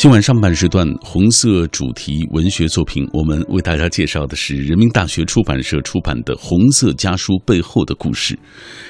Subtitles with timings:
[0.00, 8.34] 今晚上半时段红色主题文学作品，我们为大家介绍的是人民大学出版社出版的《红色家书背后的故事》。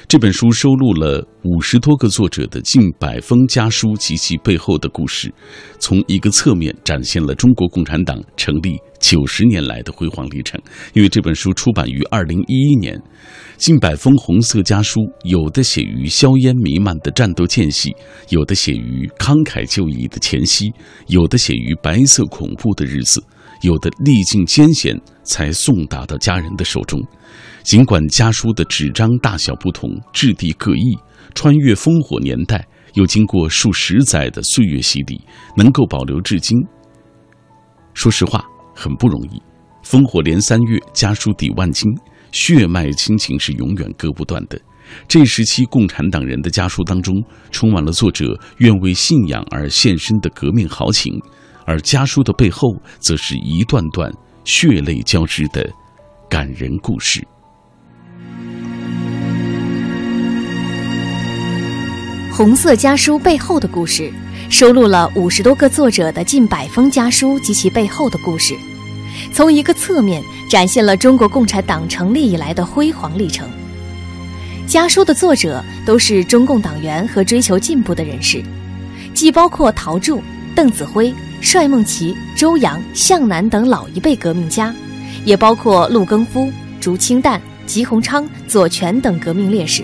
[0.07, 5.33] 这本书收录了五十多个作者的近百封家书及其背后的故事，
[5.79, 10.61] 从一个侧面展现了中国共产党成立九十年来的辉煌历程。
[10.93, 13.01] 因为这本书出版于二零一一年。
[13.57, 17.95] 近百封红色家书，有的写于硝烟弥漫的战斗间隙，
[18.29, 20.71] 有的写于慷慨就义的前夕，
[21.07, 23.23] 有的写于白色恐怖的日子，
[23.61, 26.99] 有的历尽艰险才送达到家人的手中。
[27.61, 30.97] 尽管家书的纸张大小不同，质地各异，
[31.33, 35.21] 穿越烽火年代，又经过数十载的岁月洗礼，
[35.55, 36.57] 能够保留至今，
[37.93, 39.41] 说实话很不容易。
[39.83, 41.89] 烽火连三月，家书抵万金。
[42.31, 44.57] 血脉亲情是永远割不断的。
[45.05, 47.21] 这时期共产党人的家书当中，
[47.51, 51.21] 充满了作者愿为信仰而献身的革命豪情，
[51.65, 54.09] 而家书的背后，则是一段段
[54.45, 55.69] 血泪交织的
[56.29, 57.21] 感人故事。
[62.33, 64.09] 红色家书背后的故事，
[64.49, 68.55] 收录了五十多个作者的近百封家书及其背后的故事。
[69.33, 73.49] 从一个侧面展现了中国共产党成立以来的辉煌历程。
[74.65, 78.41] 家书的作者都是中共党员和追求进步的人士，
[79.13, 80.23] 既包括陶铸、
[80.55, 84.73] 邓子恢、帅孟奇、周扬、向南等老一辈革命家，
[85.25, 89.83] 也包括陆更夫、竹清旦、吉鸿昌、左权等革命烈士，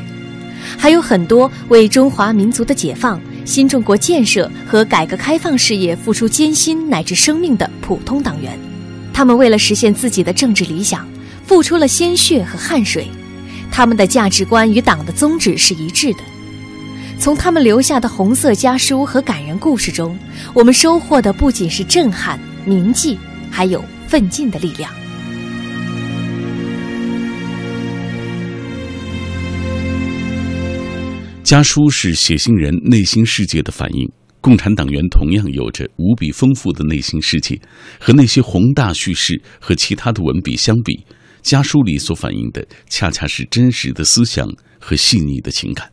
[0.77, 8.57] 还有很多为中华民族的解放、新中国建设和改革开放事业付出艰辛乃至生命的普通党员。
[9.13, 11.07] 他们为了实现自己的政治理想，
[11.45, 13.07] 付出了鲜血和汗水，
[13.71, 16.19] 他们的价值观与党的宗旨是一致的。
[17.19, 20.17] 从他们留下的红色家书和感人故事中，
[20.53, 23.17] 我们收获的不仅是震撼、铭记，
[23.49, 24.91] 还有奋进的力量。
[31.47, 34.11] 家书是写信人内心世界的反应。
[34.41, 37.57] 共产党员同样有着无比丰富的内心世界，
[37.97, 41.05] 和那些宏大叙事和其他的文笔相比，
[41.41, 44.45] 家书里所反映的恰恰是真实的思想
[44.77, 45.89] 和细腻的情感。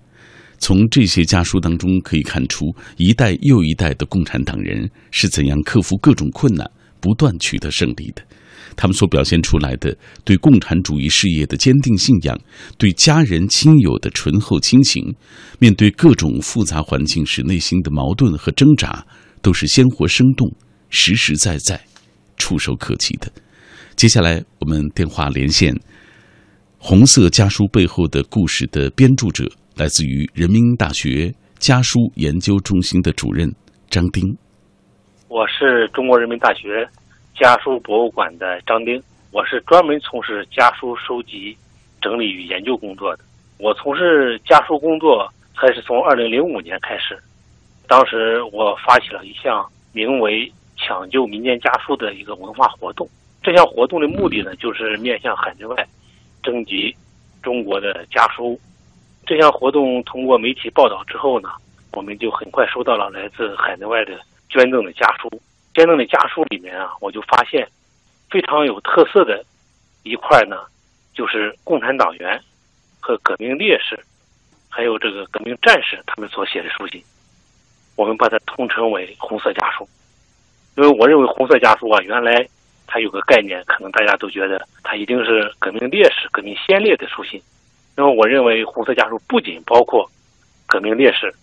[0.59, 6.69] 从这些家书当中可以看出，一代又一代的共产党人是怎样克服各种困难，
[7.01, 8.25] 不断取得胜利的。
[8.77, 12.39] 他们所表现出来的对共产主义事业的坚定信仰，
[12.79, 15.15] 对家人亲友的醇厚亲情，
[15.59, 19.07] 面对各种复杂环境时内心的矛盾和挣扎，
[19.43, 20.51] 都是鲜活生动、
[20.91, 21.81] 实实在在、
[22.37, 23.31] 触手可及的。
[23.97, 25.73] 接下来，我们电话连线
[26.79, 33.55] 《红色家书背后的故事》的编著者，来自于人民大学家书研究中心的主任
[33.89, 34.37] 张丁。
[35.29, 36.89] 我是中国人民大学。
[37.35, 39.03] 家书博物馆的张丁，
[39.33, 41.57] 我是专门从事家书收集、
[42.01, 43.25] 整理与研究工作的。
[43.59, 47.21] 我从事家书工作还是从二零零五年开始，
[47.89, 53.09] 当时我发起了一项名为“抢救民间家书”的一个文化活动。
[53.43, 55.85] 这项活动的目的呢，就是面向海内外
[56.41, 56.95] 征集
[57.43, 58.59] 中国的家书。
[59.27, 61.49] 这项活动通过媒体报道之后呢，
[61.95, 65.29] 我们就很快收到了来自海内外的捐赠的家书。
[65.75, 67.69] 捐赠的家书里面啊，我就发现
[68.31, 69.45] 非常有特色的
[70.05, 70.57] 一块呢，
[71.13, 72.41] 就是共产党员
[73.01, 73.99] 和革命烈士，
[74.69, 77.03] 还有这个革命战士他们所写的书信，
[77.97, 79.89] 我们把它统称为红色家书。
[80.77, 82.47] 因为我认为红色家书啊，原来
[82.87, 87.43] 它有个概念，可能大家都觉得它一定是革命烈士、革命先烈的书信。
[87.97, 90.09] 那么我认为红色家书不仅包括
[90.67, 91.35] 革命烈士、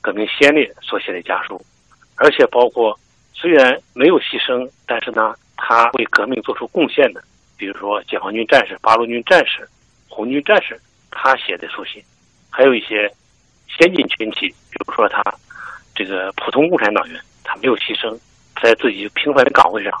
[0.00, 1.62] 革命先烈所写的家书，
[2.16, 2.98] 而且包括。
[3.36, 7.22] 虽然没有牺牲，但是呢，他为革命做出贡献的，
[7.56, 9.68] 比如说解放军战士、八路军战士、
[10.08, 10.80] 红军战士，
[11.10, 12.02] 他写的书信，
[12.48, 13.12] 还有一些
[13.68, 15.22] 先进群体，比如说他
[15.94, 18.16] 这个普通共产党员，他没有牺牲，
[18.62, 19.92] 在自己平凡的岗位上，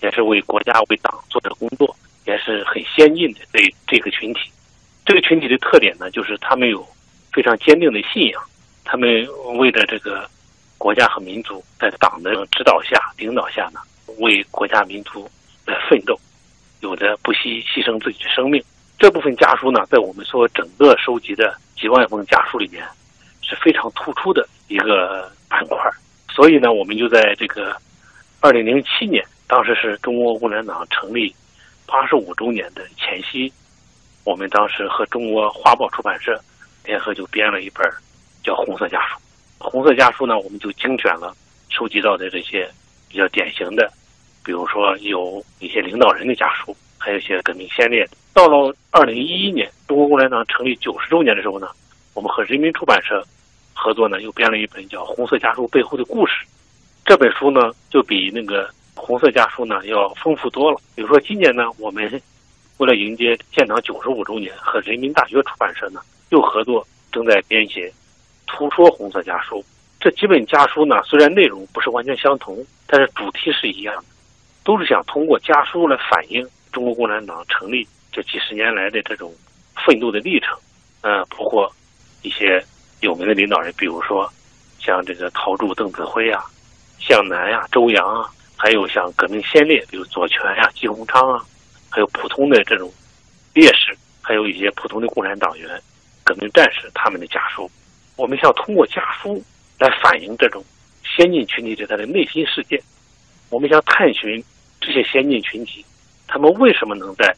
[0.00, 1.94] 也是为国家为党做的工作，
[2.26, 3.40] 也是很先进的。
[3.52, 4.50] 这这个群体，
[5.04, 6.86] 这个群体的特点呢，就是他们有
[7.32, 8.42] 非常坚定的信仰，
[8.84, 9.26] 他们
[9.58, 10.26] 为了这个。
[10.78, 13.80] 国家和民族在党的指导下、领导下呢，
[14.18, 15.28] 为国家民族
[15.66, 16.18] 来奋斗，
[16.80, 18.62] 有的不惜牺牲自己的生命。
[18.98, 22.84] 这部分家书呢，在我们所整个收集的几万封家书里面，
[23.42, 25.78] 是非常突出的一个板块。
[26.30, 27.76] 所以呢，我们就在这个
[28.40, 31.34] 二零零七年，当时是中国共产党成立
[31.86, 33.52] 八十五周年的前夕，
[34.24, 36.40] 我们当时和中国画报出版社
[36.84, 37.84] 联合就编了一本
[38.42, 39.14] 叫《红色家书》。
[39.58, 41.34] 红色家书呢，我们就精选了
[41.68, 42.68] 收集到的这些
[43.08, 43.90] 比较典型的，
[44.44, 48.08] 比如说有一些领导人的家书，还有一些革命先烈。
[48.32, 51.68] 到了二零一一年，中国共产党成立九十周年的时候呢，
[52.14, 53.24] 我们和人民出版社
[53.74, 56.32] 合作呢，又编了一本叫《红色家书背后的故事》。
[57.04, 60.78] 这本书呢，就比那个红色家书呢要丰富多了。
[60.94, 62.08] 比如说今年呢，我们
[62.76, 66.00] 为了迎接建党九十五周年，和人民大学出版社呢
[66.30, 67.88] 又合作，正在编写
[68.48, 69.60] 《图说红色家书》。
[70.00, 74.04] 这几本家书呢，虽然内容不是完全相同，但是主题是一样的，
[74.64, 79.32] 都是想通过家书来反映中国共产党成立这几十年来的这种
[79.84, 80.56] 奋斗的历程。
[81.02, 81.72] 嗯，包括
[82.22, 82.64] 一些
[83.00, 84.28] 有名的领导人，比如说
[84.80, 86.44] 像这个陶铸、邓子恢啊。
[87.00, 91.40] 向南呀，周扬啊，还有像革命先烈，比如左权呀、季鸿昌啊，
[91.88, 92.92] 还有普通的这种
[93.54, 95.80] 烈士，还有一些普通的共产党员、
[96.24, 97.70] 革命战士他们的家书。
[98.18, 99.40] 我们想通过家书
[99.78, 100.62] 来反映这种
[101.04, 102.76] 先进群体的他的内心世界。
[103.48, 104.42] 我们想探寻
[104.80, 105.84] 这些先进群体，
[106.26, 107.32] 他们为什么能在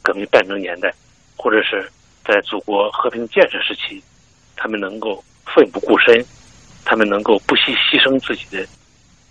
[0.00, 0.90] 革命战争年代，
[1.36, 1.86] 或者是
[2.24, 4.02] 在祖国和平建设时期，
[4.56, 5.22] 他们能够
[5.54, 6.24] 奋不顾身，
[6.82, 8.66] 他们能够不惜牺牲自己的。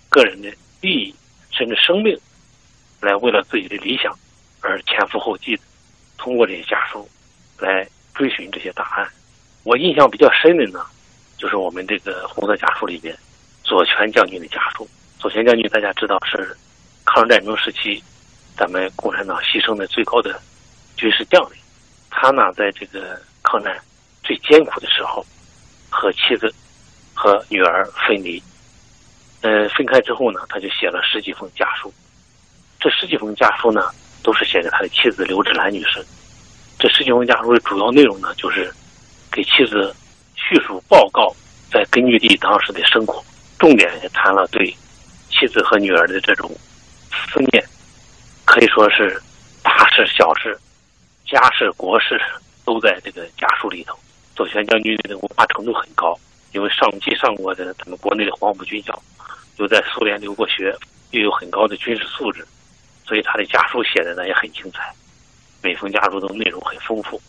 [0.08, 0.48] 个人的
[0.80, 1.14] 利益
[1.50, 2.16] 甚至生命，
[3.00, 4.16] 来为了自己的理想
[4.60, 5.62] 而前赴后继的，
[6.16, 7.08] 通过这些家书
[7.58, 7.84] 来
[8.14, 9.10] 追寻这些答案。
[9.64, 10.84] 我印象比较深的呢，
[11.38, 13.16] 就是我们这个红色家书里边
[13.62, 14.88] 左权将军的家书。
[15.18, 16.56] 左权将军大家知道是
[17.04, 18.02] 抗日战争时期
[18.56, 20.40] 咱们共产党牺牲的最高的
[20.96, 21.58] 军事将领。
[22.10, 23.80] 他呢，在这个抗战
[24.22, 25.24] 最艰苦的时候，
[25.88, 26.52] 和妻子
[27.14, 28.42] 和女儿分离。
[29.42, 31.92] 呃，分开之后呢，他就写了十几封家书。
[32.78, 33.90] 这十几封家书呢，
[34.22, 36.04] 都是写给他的妻子刘志兰女士。
[36.78, 38.72] 这十几封家书的主要内容呢，就是
[39.32, 39.94] 给妻子
[40.34, 41.34] 叙述报告
[41.70, 43.24] 在根据地当时的生活，
[43.58, 44.66] 重点也谈了对
[45.30, 46.50] 妻子和女儿的这种
[47.10, 47.64] 思念，
[48.44, 49.20] 可以说是
[49.62, 50.56] 大事小事、
[51.26, 52.20] 家事国事
[52.64, 53.98] 都在这个家书里头。
[54.36, 56.18] 左权将军的文化程度很高，
[56.52, 59.02] 因为上既上过的咱们国内的黄埔军校。
[59.58, 60.74] 又在苏联留过学，
[61.10, 62.44] 又有很高的军事素质，
[63.06, 64.90] 所以他的家书写的呢也很精彩，
[65.62, 67.20] 每封家书都内容很丰富，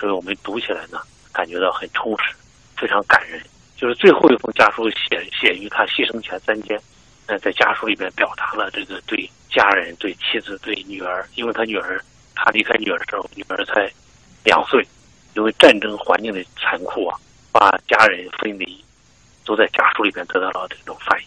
[0.00, 0.98] 所以我们读起来呢
[1.36, 2.34] 感觉到很充实，
[2.78, 3.38] 非常感人。
[3.76, 6.80] 就是最后一封家书写写于他牺牲前三天，
[7.28, 12.02] 那在家书里边表达了这个对家人、对妻子、对女儿，因为他女儿
[12.34, 13.86] 他离开女儿的时候，女儿才
[14.44, 14.82] 两岁，
[15.34, 17.18] 因为战争环境的残酷啊，
[17.52, 18.82] 把家人分离，
[19.44, 21.26] 都在家书里边得到了这种反映。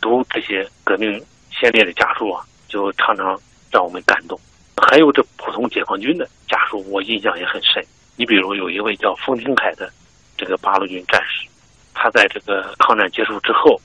[0.00, 1.20] 读这些革命
[1.50, 3.36] 先烈的家书啊，就常常
[3.72, 4.38] 让我们感动。
[4.76, 7.84] 还有这普通解放军的家书，我印象也很深。
[8.18, 9.88] 你比如有一位叫封廷凯的
[10.36, 11.46] 这个八路军战士，
[11.94, 13.80] 他在这个抗战结束之后，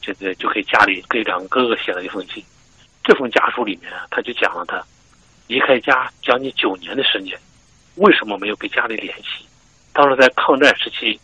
[0.00, 2.42] 这个就给家里给两个哥哥写了一封信。
[3.04, 4.82] 这封家书里面，他就讲了他
[5.46, 7.38] 离开家将近九年的时间，
[7.96, 9.46] 为什么没有跟家里联系？
[9.92, 11.20] 当时在抗战时期，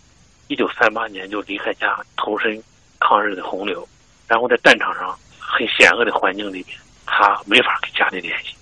[0.48, 2.62] 一九三八年就离开家投身
[3.00, 3.88] 抗日的洪流。
[4.28, 8.54] 然后在战场上很险恶的环境里边，他没法跟家里联系。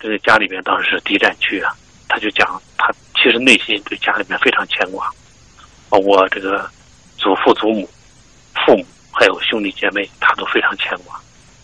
[0.00, 1.72] 这个家里边当时是敌占区啊，
[2.18, 5.08] 他就讲他其实内心对家里面非常牵挂，
[5.88, 6.68] 包括这个
[7.16, 7.88] 祖父祖母、
[8.66, 11.16] 父母还有兄弟姐妹，他都非常牵挂。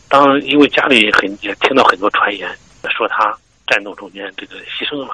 [0.09, 2.49] 当因为家里很也听到很多传言，
[2.89, 5.13] 说他战斗中间这个牺牲了，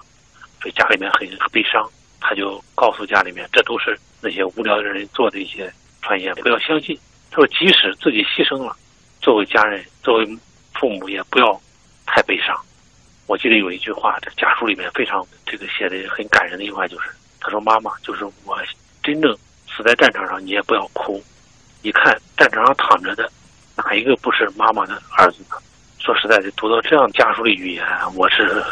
[0.61, 1.90] 所以家里面很悲伤。
[2.20, 6.99] 他就告诉家里面，这都是那些无聊的人做的一些传言，不要相信。
[7.30, 8.76] 他说：“即使自己牺牲了，
[9.23, 10.38] 作为家人，作为
[10.75, 11.59] 父母，也不要
[12.04, 12.54] 太悲伤。”
[13.30, 18.58] 我记得有一句话，这家书里面非常这个写的很感人的一句话，就是他说：“妈妈，就是我
[19.04, 19.32] 真正
[19.68, 21.22] 死在战场上，你也不要哭。
[21.80, 23.30] 你看战场上躺着的，
[23.76, 25.54] 哪一个不是妈妈的儿子呢？”
[26.02, 28.64] 说实在的，读到这样家书的语言，我是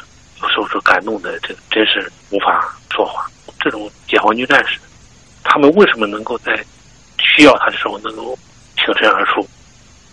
[0.43, 3.31] 有时候是感动的，这真是无法说话。
[3.61, 4.81] 这种解放军战士，
[5.45, 6.61] 他们为什么能够在
[7.21, 8.37] 需要他的时候能够？
[8.75, 9.47] 挺身而出，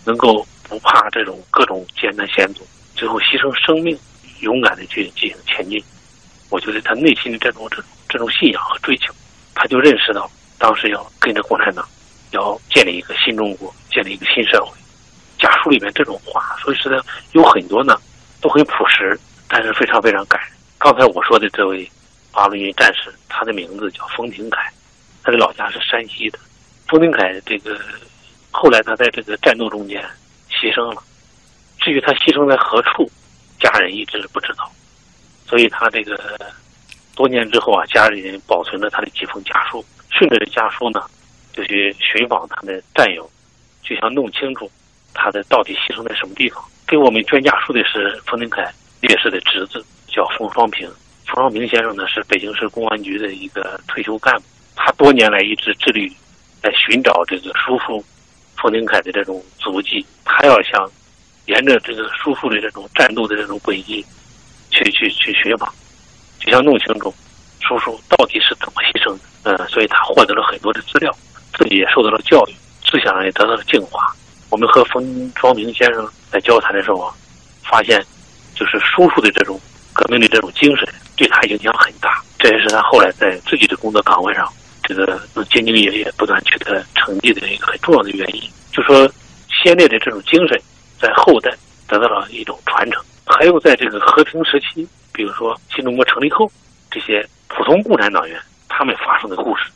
[0.06, 3.96] 能够不怕这种各种艰难险阻，最后牺牲生命，
[4.42, 5.84] 勇敢的去进行前进。
[6.50, 9.14] 我觉得他内心的这种这种这种信仰和追求，
[9.54, 11.88] 他就认识到当时要跟着共产党，
[12.32, 14.72] 要建立一个新中国，建立一个新社会。
[15.38, 18.00] 家书里面这种话，所以说呢有很多呢，
[18.42, 20.50] 都很朴实，但是非常非常感人。
[20.78, 21.90] 刚才我说的这位
[22.32, 24.72] 八路军战士，他的名字叫封廷凯，
[25.24, 26.40] 他的老家是山西的。
[26.88, 27.80] 封廷凯这个。
[28.58, 30.02] 后来他在这个战斗中间
[30.50, 31.04] 牺牲了，
[31.78, 33.12] 至于他牺牲在何处，
[33.66, 34.72] 家人一直不知道。
[35.48, 36.20] 所以他这个
[37.16, 41.02] 多年之后啊，家里人保存了他的几封家书，顺着这家书呢，
[41.54, 43.30] 就去寻访他的战友，
[43.84, 44.70] 就想弄清楚
[45.14, 46.64] 他的到底牺牲在什么地方。
[46.88, 50.88] 给我们捐家书的是冯定凯烈士的侄子，叫冯双平。
[51.26, 54.44] 冯双平先生呢是北京市公安局的一个退休干部，
[54.76, 56.14] 他多年来一直致力于
[56.62, 58.04] 在寻找这个叔父
[58.58, 60.06] 冯定凯的这种足迹。
[60.24, 60.90] 他要想
[61.46, 64.06] 沿着这个叔父的这种战斗的这种轨迹
[64.72, 65.72] 去去去寻访，
[66.40, 67.14] 就想弄清楚
[67.62, 69.20] 叔叔到底是怎么牺牲的。
[69.44, 71.16] 嗯，所以他获得了很多的资料，
[71.58, 74.14] 自己也受到了教育，思想也得到了净化。
[74.50, 77.14] 我们和冯双明先生在交谈的时候啊，
[77.64, 78.04] 发现
[78.56, 79.60] 就是叔叔的这种
[79.94, 88.42] 革命的这种精神对他影响很大，这也是他后来在自己的工作岗位上这个兢兢业业、不断取得成绩的一个很重要的原因。
[88.72, 89.08] 就说
[89.64, 90.60] 先烈的这种精神
[91.00, 91.54] 在后代
[91.88, 96.52] 得到了一种传承，还有在这个和平时期，比如说新中国成立后，
[96.90, 98.40] 这些普通共产党员。
[98.78, 99.72] 他们发生的故事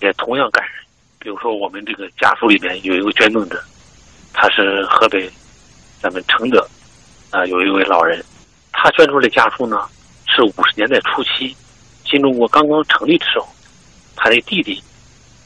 [0.00, 0.72] 也同样感人。
[1.18, 3.62] 比如说，我们这个家书里面有一个捐赠者，
[4.32, 5.30] 他是河北
[6.00, 6.66] 咱们承德
[7.30, 8.24] 啊有一位老人，
[8.72, 9.86] 他捐出的家书呢
[10.26, 11.54] 是五十年代初期
[12.06, 13.46] 新中国刚刚成立的时候，
[14.16, 14.82] 他的弟弟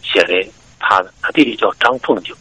[0.01, 0.49] 写给
[0.79, 2.33] 他的，他弟弟叫张凤九，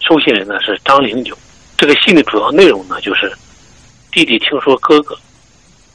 [0.00, 1.34] 收信人呢是张灵九。
[1.82, 3.36] 这个信的主要内容呢就是
[4.12, 5.18] 弟弟听说哥哥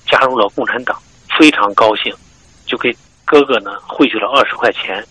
[0.05, 1.01] 加入了共产党，
[1.39, 2.13] 非常高兴，
[2.65, 2.93] 就给。
[3.23, 5.01] 哥哥呢汇去了二十块钱，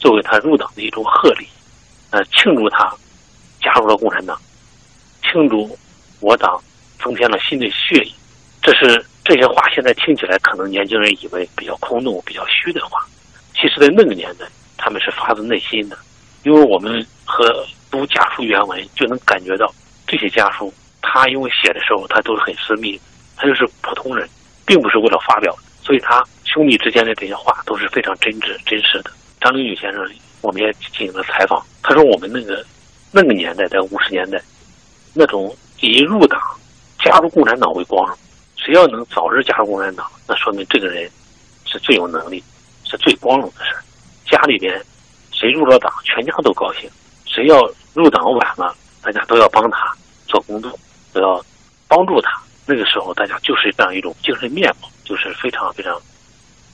[0.00, 1.46] 作为他入党的一种贺礼，
[2.10, 2.92] 呃，庆祝他
[3.60, 4.36] 加入了共产党，
[5.22, 5.78] 庆祝
[6.18, 6.60] 我党
[7.00, 8.12] 增添了新的血液。
[8.60, 12.98] 这是这些话，现在听起来可能年轻人以为比较空洞、比较虚的话，
[13.54, 15.96] 其实，在那个年代，他们是发自内心的。
[16.42, 19.72] 因为我们和读家书原文，就能感觉到
[20.06, 20.72] 这些家书，
[21.02, 23.00] 他因为写的时候，他都是很私密，
[23.36, 24.28] 他就是普通人，
[24.64, 25.54] 并不是为了发表。
[25.82, 29.10] 所以，他兄弟之间的这些话都是非常真挚、真实的。
[29.40, 30.04] 张灵宇先生，
[30.40, 31.64] 我们也进行了采访。
[31.82, 32.64] 他说：“我们那个
[33.12, 34.42] 那个年代，在五十年代，
[35.14, 36.40] 那种以入党、
[37.04, 38.18] 加入共产党为光荣，
[38.56, 41.08] 谁要能早日加入共产党，那说明这个人
[41.64, 42.42] 是最有能力、
[42.84, 43.72] 是最光荣的事
[44.28, 44.82] 家里边
[45.30, 46.90] 谁入了党，全家都高兴；
[47.26, 47.60] 谁要
[47.94, 48.74] 入党晚了，
[49.06, 49.94] 大家都要帮他
[50.26, 50.76] 做工作，
[51.12, 51.40] 都要
[51.86, 52.42] 帮助他。
[52.66, 55.96] 那个时候，大家就是这样一种精神面貌。”就是非常非常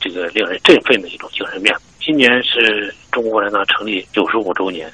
[0.01, 1.81] 这个令人振奋的一种精神面貌。
[2.01, 4.91] 今年是中国共产党成立九十五周年，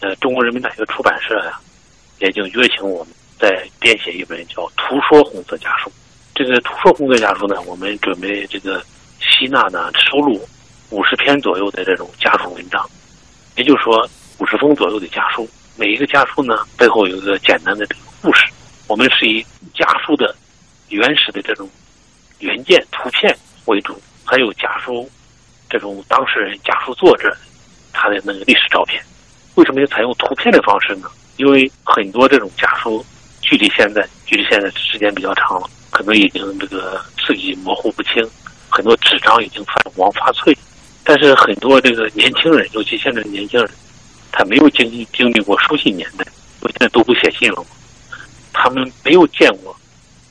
[0.00, 1.58] 呃，中国人民大学出版社呀，
[2.18, 5.88] 也就约请我们再编写一本叫《图说红色家书》。
[6.34, 8.84] 这个《图说红色家书》呢，我们准备这个
[9.18, 10.46] 吸纳呢收录
[10.90, 12.86] 五十篇左右的这种家书文章，
[13.56, 14.06] 也就是说
[14.38, 15.48] 五十封左右的家书。
[15.82, 18.46] 每一个家书呢背后有一个简单的这个故事。
[18.86, 20.32] 我们是以家书的
[20.90, 21.68] 原始的这种。
[22.38, 25.10] 原件图片为主，还有家书
[25.68, 27.36] 这种当事人、家书作者
[27.92, 29.02] 他的那个历史照片。
[29.56, 31.08] 为什么要采用图片的方式呢？
[31.36, 33.04] 因为很多这种家书
[33.40, 38.24] 距离现在距离现在时间比较长了，可能已经这个字迹模糊不清，
[38.68, 40.56] 很多纸张已经泛黄发脆。
[41.02, 43.68] 但是很多这个年轻人，尤其现在的年轻人，
[44.32, 46.26] 他没有经历经历过书信年代，
[46.60, 47.64] 我现在都不写信了，
[48.52, 49.76] 他们没有见过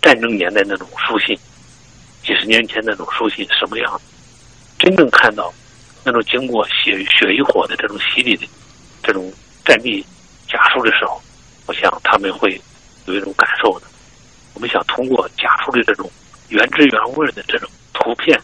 [0.01, 1.37] 战争年代那种书信。
[2.23, 4.01] 几十年前那种书信什么样？
[4.77, 5.53] 真正看到
[6.03, 8.47] 那种经过血血与火的这种洗礼的
[9.03, 9.31] 这种
[9.63, 10.03] 战地
[10.47, 11.21] 家书的时候，
[11.67, 12.59] 我想他们会
[13.05, 13.85] 有一种感受的。
[14.55, 16.09] 我们想通过家书的这种
[16.49, 18.39] 原汁原味的这种图片，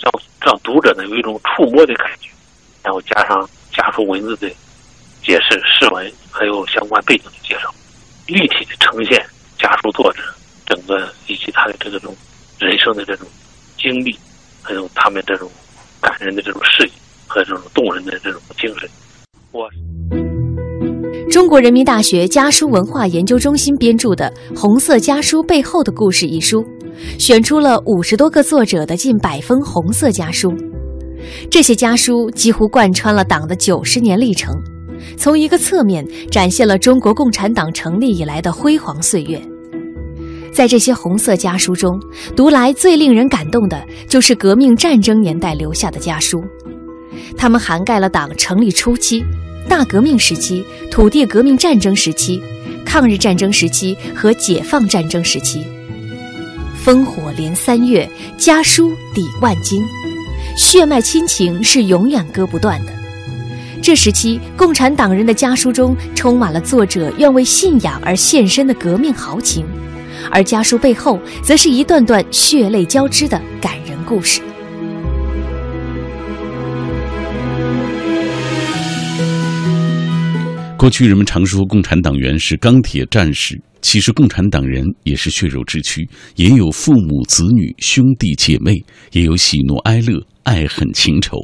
[0.00, 2.30] 让让读者呢有一种触摸的感觉，
[2.82, 4.48] 然后加上家书文字的
[5.28, 7.68] 解释、释文，还有相关背景的介绍，
[8.28, 9.22] 立体的呈现
[9.58, 10.22] 家书作者
[10.64, 12.16] 整个以及他的这种。
[12.60, 13.24] 人生的这种
[13.80, 14.18] 经历，
[14.62, 15.48] 还有他们这种
[16.00, 16.92] 感人的这种事迹
[17.28, 18.90] 和这种动人的这种精神，
[19.52, 19.68] 我。
[21.30, 26.66] 中国人民大学家书文化研究中心编著的《红色家书背后的故事》一书，
[27.16, 30.52] 选出了五十多个作者的近百封红色家书。
[31.48, 34.52] 这些家书几乎贯穿了党的九十年历程，
[35.16, 39.40] 从一个侧面展现了中国共产党成立以来的辉煌岁月。
[40.52, 42.00] 在这些红色家书中，
[42.34, 46.42] 读来最令人感动的就是革命战争年代留下的家书，
[47.36, 49.24] 它们涵盖了党成立初期、
[49.68, 52.42] 大革命时期、土地革命战争时期、
[52.84, 55.64] 抗日战争时期和解放战争时期。
[56.84, 59.84] 烽火连三月，家书抵万金，
[60.56, 62.97] 血脉亲情是永远割不断的。
[63.88, 69.64] 这时期，共产党人的家书中充满了作者愿为信仰而献身的革命豪情。
[70.30, 74.42] 而家书背后，则是一段段血泪交织的感人故事。
[80.76, 88.74] 过去人们常说共产党员是钢铁战士，其实共产党人也是血肉之躯，也有父母子女、兄弟姐妹，
[89.12, 91.38] 也有喜怒哀乐、爱恨情仇。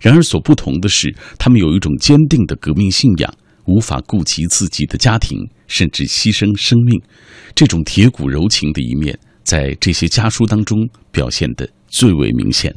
[0.00, 3.34] 然而所不同的是，他们有一种坚定的革命信仰，
[3.66, 7.00] 无法顾及自己的家庭，甚至牺牲生命。
[7.54, 12.74] 这种铁骨柔情的一面，在这些家书当中表现得最为明显。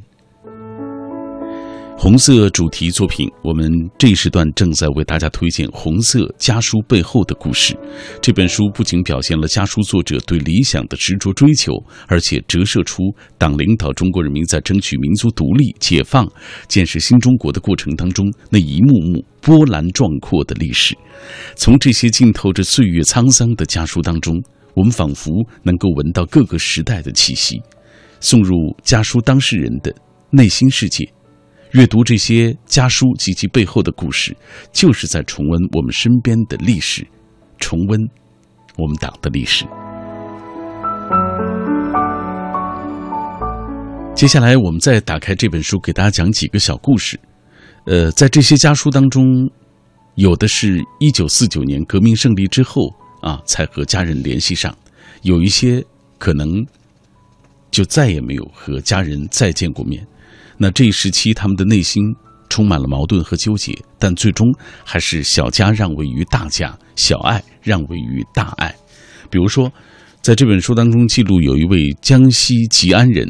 [1.98, 7.74] 红色主题作品，我们这一时段正在为大家推荐《红色家书背后的故事》。
[8.22, 11.72] 这本书不仅表现了家书作者对理想的执着追求，
[12.08, 13.02] 而且折射出
[13.38, 16.30] 党领导中国人民在争取民族独立、解放、
[16.68, 20.96] 建设新中国的过程当中那一幕幕波澜壮阔的历史。
[21.56, 24.36] 从这些浸透着岁月沧桑的家书当中，
[24.76, 25.32] 我们仿佛
[25.64, 27.60] 能够闻到各个时代的气息，
[28.20, 29.96] 送入家书当事人的
[30.30, 31.10] 内心世界。
[31.76, 34.34] 阅读这些家书及其背后的故事，
[34.72, 37.06] 就是在重温我们身边的历史，
[37.58, 38.00] 重温
[38.78, 39.66] 我们党的历史。
[44.16, 47.20] 接下来，我们再打开这本书，给大家讲几个小故事。
[47.86, 49.26] 呃，在这些家书当中，
[50.16, 52.88] 有的是一九四九年革命胜利之后
[53.22, 54.72] 啊，才和家人联系上；
[55.24, 55.84] 有一些
[56.18, 56.66] 可能
[57.70, 60.08] 就再也没有和家人再见过面。
[60.58, 62.04] 那这一时期，他们的内心
[62.50, 64.48] 充满了矛盾和纠结，但最终
[64.84, 68.74] 还是小家让位于大家，小爱让位于大爱。
[69.30, 69.72] 比如说，
[70.22, 73.28] 在这本书当中记录有一位江西吉安人，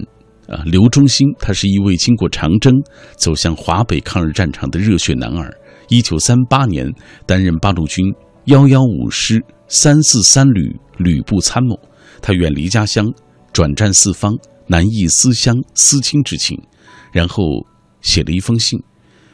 [0.48, 2.74] 啊，刘忠兴，他是一位经过长征
[3.18, 5.52] 走向华北抗日战场的热血男儿。
[5.90, 6.92] 一九三八年
[7.26, 8.06] 担任八路军
[8.46, 11.80] 幺幺五师三四三旅旅部参谋，
[12.22, 13.12] 他远离家乡，
[13.52, 14.36] 转战四方，
[14.68, 16.60] 难抑思乡思亲之情。
[17.16, 17.46] 然后
[18.02, 18.78] 写了一封信，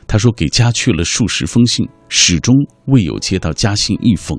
[0.06, 4.38] 他说给家去了数十封信，始终未有接到家信一封。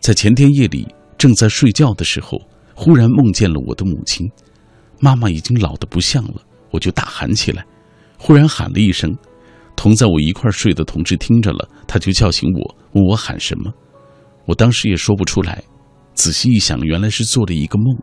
[0.00, 2.38] 在前天夜里正在睡觉的时候，
[2.74, 4.30] 忽然梦见了我的母亲，
[5.00, 7.64] 妈妈已经老得不像了，我就大喊起来，
[8.18, 9.16] 忽然喊了一声，
[9.74, 13.72] 同在我一块睡的同志听着了，他就叫醒我，问我喊什么，
[14.44, 15.64] 我当时也说不出来，
[16.12, 17.96] 仔细一想，原来是做了一个梦。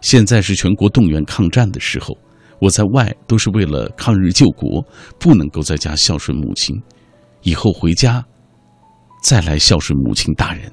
[0.00, 2.16] 现在是全国动员抗战的时候。
[2.60, 4.84] 我在外都是为了抗日救国，
[5.18, 6.80] 不能够在家孝顺母亲，
[7.42, 8.24] 以后回家
[9.22, 10.72] 再来孝顺母亲大人。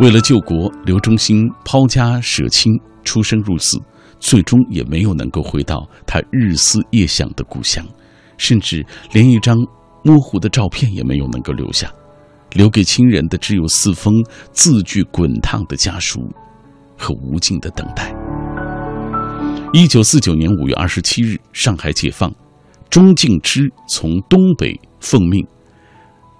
[0.00, 2.72] 为了救国，刘忠兴抛家舍亲，
[3.04, 3.78] 出生入死，
[4.18, 7.86] 最终也没有能够回到他日思夜想的故乡，
[8.36, 9.56] 甚至连一张
[10.02, 11.92] 模糊的照片也没有能够留下，
[12.52, 14.14] 留给亲人的只有四封
[14.50, 16.20] 字句滚烫的家书
[16.96, 18.12] 和无尽的等待。
[19.74, 22.30] 一九四九年五月二十七日，上海解放，
[22.90, 25.42] 钟敬之从东北奉命，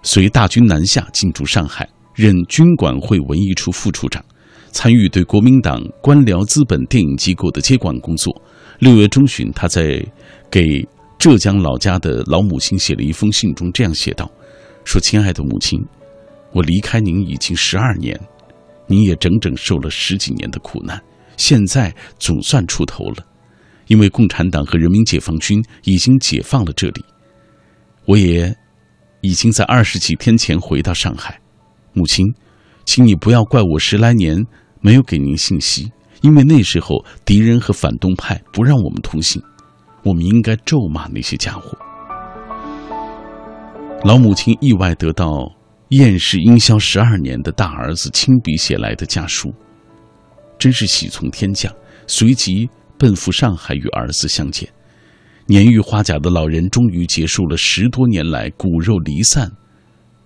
[0.02, 4.22] 随大军南下，进驻上海，任军管会文艺处副处长，
[4.70, 8.30] 参与对国民党官僚资本电影机构的接管工作。
[8.80, 10.04] 六月中旬，他在
[10.50, 10.86] 给
[11.18, 14.30] 浙江老家的老母亲写了一封信中这样写道
[14.84, 15.82] ：“说亲爱的母亲，
[16.52, 18.20] 我离开您已经十二年，
[18.86, 21.02] 您也整整受了十几年的苦难。”
[21.36, 23.24] 现在总算出头了，
[23.86, 27.04] 因为共产党和人民解放军已经解放了这里，
[28.06, 28.54] 我也
[29.20, 31.40] 已经在二十几天前回到上海。
[31.92, 32.26] 母亲，
[32.84, 34.46] 请你不要怪我十来年
[34.80, 35.90] 没有给您信息，
[36.22, 39.42] 因为那时候敌人和反动派不让我们通信，
[40.02, 41.76] 我们应该咒骂那些家伙。
[44.04, 45.48] 老母亲意外得到
[45.90, 49.54] 厌世阴消十二年的大儿子亲笔写来的家书。
[50.62, 51.74] 真是喜从天降，
[52.06, 54.72] 随即奔赴上海与儿子相见。
[55.46, 59.50] 年逾花甲的老人终于结束了十多年来骨肉离散、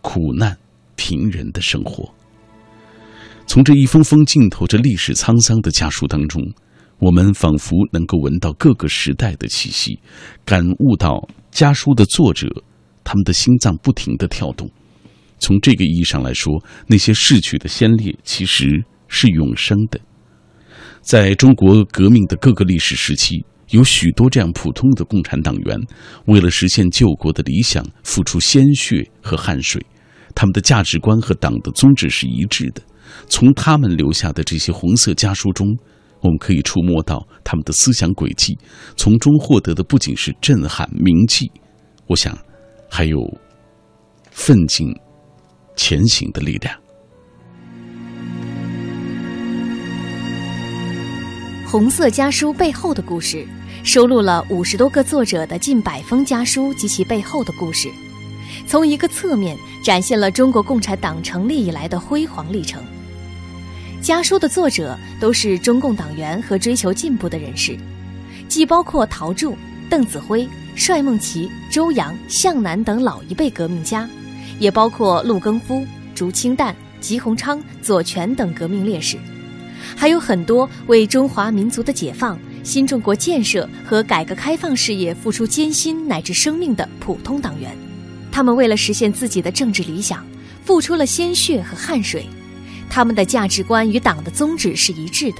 [0.02, 0.54] 苦难
[0.94, 2.12] 贫人的生活。
[3.46, 6.42] 从这一封封浸透着历史沧桑的家书当中，
[6.98, 9.98] 我们仿佛能够闻到各个时代的气息，
[10.44, 12.46] 感悟到家书的作者
[13.02, 14.70] 他们的心脏不停的跳动。
[15.38, 19.98] 从这个意义上来说，那些逝去的先烈其实是永生的。
[21.06, 25.80] 在中国革命的各个历史时期，有许多这样普通的共产党员，
[26.24, 29.80] 为了实现救国的理想，付出鲜血和汗水。
[30.34, 32.82] 他们的价值观和党的宗旨是一致的。
[33.28, 35.68] 从他们留下的这些红色家书中，
[36.22, 38.58] 我们可以触摸到他们的思想轨迹，
[38.96, 41.48] 从中获得的不仅是震撼铭记，
[42.08, 42.36] 我想，
[42.90, 43.20] 还有
[44.32, 44.92] 奋进
[45.76, 46.76] 前行的力量。
[51.68, 53.44] 红色家书背后的故事，
[53.82, 57.90] 收录了五十多个作者的近百封家书及其背后的故事。
[58.68, 62.80] 从一个侧面展现了中国共产党成立以来的辉煌历程。
[64.00, 67.76] 家书的作者都是中共党员和追求进步的人士，
[68.48, 69.56] 既包括陶铸、
[69.90, 74.08] 邓子恢、帅孟奇、周扬、向南等老一辈革命家，
[74.60, 79.18] 也包括陆更夫、竹清旦、吉鸿昌、左权等革命烈士，
[79.96, 87.74] 还有很多为中华民族的解放、新中国建设和改革开放事业付出艰辛乃至生命的普通党员。
[88.30, 90.24] 他们为了实现自己的政治理想，
[90.62, 92.26] 付出了鲜血和汗水。
[92.90, 95.38] 他们的价值观与党的宗旨是一致的。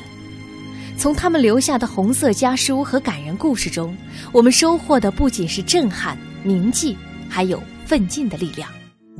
[0.96, 3.94] 从他们留下的红色家书和感人故事中，
[4.32, 6.96] 我们收获的不仅是震撼、铭记，
[7.28, 8.68] 还有奋进的力量。